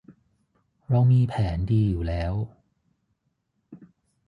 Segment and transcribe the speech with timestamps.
[0.89, 2.33] เรามีแผนดีอยู่แล้ว